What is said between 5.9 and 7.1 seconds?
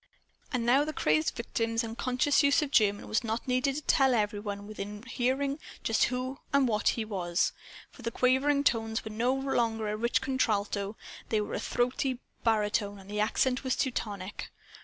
who and what he